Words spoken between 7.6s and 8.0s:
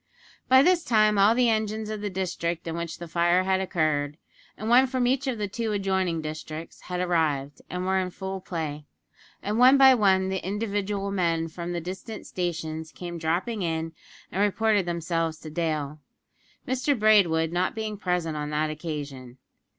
and were